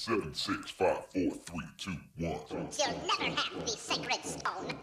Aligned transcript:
Seven, 0.00 0.32
six, 0.32 0.70
five, 0.70 0.98
four, 1.12 1.32
three, 1.44 1.66
two, 1.76 1.96
one. 2.18 2.38
You'll 2.50 3.00
never 3.08 3.36
have 3.36 3.60
the 3.60 3.66
sacred 3.66 4.24
stone. 4.24 4.78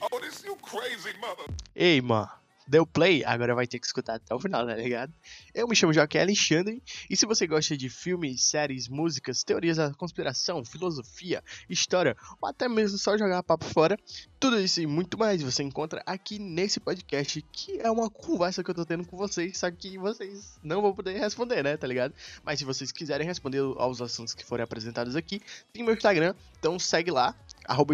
Oh, 0.00 0.20
this 0.20 0.44
you 0.44 0.56
crazy 0.62 1.10
mother. 1.20 1.52
Ei, 1.74 2.00
mano, 2.00 2.30
deu 2.68 2.86
play? 2.86 3.24
Agora 3.24 3.54
vai 3.54 3.66
ter 3.66 3.80
que 3.80 3.86
escutar 3.86 4.14
até 4.14 4.32
o 4.34 4.38
final, 4.38 4.64
tá 4.64 4.76
ligado? 4.76 5.12
Eu 5.52 5.66
me 5.66 5.74
chamo 5.74 5.92
Joaquim 5.92 6.18
Alexandre 6.18 6.82
e 7.10 7.16
se 7.16 7.26
você 7.26 7.46
gosta 7.46 7.76
de 7.76 7.88
filmes, 7.88 8.44
séries, 8.44 8.88
músicas, 8.88 9.42
teorias 9.42 9.78
da 9.78 9.92
conspiração, 9.94 10.64
filosofia, 10.64 11.42
história 11.68 12.16
ou 12.40 12.48
até 12.48 12.68
mesmo 12.68 12.98
só 12.98 13.18
jogar 13.18 13.42
papo 13.42 13.64
fora, 13.64 13.98
tudo 14.38 14.60
isso 14.60 14.80
e 14.80 14.86
muito 14.86 15.18
mais 15.18 15.42
você 15.42 15.64
encontra 15.64 16.02
aqui 16.06 16.38
nesse 16.38 16.78
podcast 16.78 17.44
que 17.50 17.80
é 17.80 17.90
uma 17.90 18.08
conversa 18.08 18.62
que 18.62 18.70
eu 18.70 18.74
tô 18.74 18.84
tendo 18.84 19.04
com 19.04 19.16
vocês, 19.16 19.58
só 19.58 19.70
que 19.70 19.98
vocês 19.98 20.58
não 20.62 20.80
vão 20.80 20.94
poder 20.94 21.18
responder, 21.18 21.64
né, 21.64 21.76
tá 21.76 21.86
ligado? 21.86 22.14
Mas 22.44 22.60
se 22.60 22.64
vocês 22.64 22.92
quiserem 22.92 23.26
responder 23.26 23.58
aos 23.58 24.00
assuntos 24.00 24.34
que 24.34 24.44
forem 24.44 24.62
apresentados 24.62 25.16
aqui, 25.16 25.40
tem 25.72 25.82
meu 25.82 25.94
Instagram, 25.94 26.34
então 26.58 26.78
segue 26.78 27.10
lá, 27.10 27.34
arroba. 27.64 27.88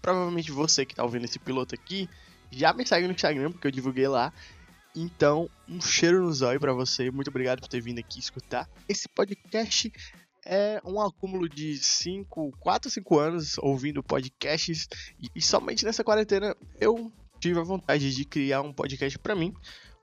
Provavelmente 0.00 0.50
você 0.50 0.84
que 0.84 0.94
tá 0.94 1.04
ouvindo 1.04 1.24
esse 1.24 1.38
piloto 1.38 1.74
aqui 1.74 2.08
já 2.56 2.72
me 2.72 2.86
segue 2.86 3.06
no 3.06 3.12
Instagram, 3.12 3.52
porque 3.52 3.66
eu 3.66 3.70
divulguei 3.70 4.08
lá. 4.08 4.32
Então, 4.96 5.50
um 5.68 5.80
cheiro 5.80 6.22
no 6.22 6.32
zóio 6.32 6.60
pra 6.60 6.72
você. 6.72 7.10
Muito 7.10 7.28
obrigado 7.28 7.60
por 7.60 7.68
ter 7.68 7.80
vindo 7.80 7.98
aqui 7.98 8.20
escutar. 8.20 8.68
Esse 8.88 9.08
podcast 9.08 9.92
é 10.46 10.80
um 10.84 11.00
acúmulo 11.00 11.48
de 11.48 11.76
5, 11.78 12.52
4, 12.60 12.90
5 12.90 13.18
anos 13.18 13.58
ouvindo 13.58 14.02
podcasts. 14.02 14.88
E, 15.20 15.28
e 15.34 15.42
somente 15.42 15.84
nessa 15.84 16.04
quarentena 16.04 16.56
eu 16.80 17.10
tive 17.40 17.58
a 17.58 17.62
vontade 17.62 18.14
de 18.14 18.24
criar 18.24 18.60
um 18.62 18.72
podcast 18.72 19.18
pra 19.18 19.34
mim. 19.34 19.52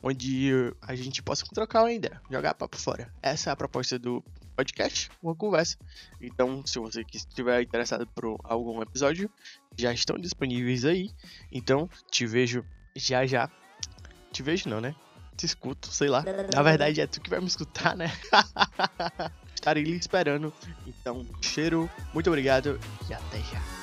Onde 0.04 0.52
a 0.82 0.96
gente 0.96 1.22
possa 1.22 1.46
trocar 1.54 1.84
uma 1.84 1.92
ideia, 1.92 2.20
jogar 2.30 2.56
papo 2.56 2.76
fora. 2.76 3.14
Essa 3.22 3.52
é 3.52 3.54
a 3.54 3.56
proposta 3.56 4.00
do 4.00 4.24
podcast, 4.62 5.10
uma 5.24 5.36
conversa. 5.36 5.76
Então, 6.22 6.64
se 6.66 6.78
você 6.78 7.04
estiver 7.12 7.64
interessado 7.64 8.06
por 8.06 8.38
algum 8.44 8.80
episódio, 8.82 9.30
já 9.76 9.92
estão 9.92 10.18
disponíveis 10.18 10.86
aí. 10.86 11.10
Então, 11.52 11.90
te 12.12 12.28
vejo 12.28 12.64
já 12.96 13.26
já. 13.26 13.50
Te 14.32 14.44
vejo 14.44 14.70
não, 14.70 14.80
né? 14.80 14.96
Te 15.36 15.48
escuto, 15.48 15.88
sei 15.92 16.10
lá. 16.10 16.24
Na 16.54 16.62
verdade, 16.62 17.02
é 17.02 17.08
tu 17.08 17.20
que 17.20 17.30
vai 17.30 17.40
me 17.40 17.48
escutar, 17.48 17.96
né? 17.98 18.12
Estarei 19.56 19.84
lhe 19.84 19.96
esperando. 19.96 20.54
Então, 20.86 21.26
cheiro, 21.42 21.90
muito 22.14 22.28
obrigado 22.28 22.80
e 23.10 23.14
até 23.14 23.40
já. 23.40 23.81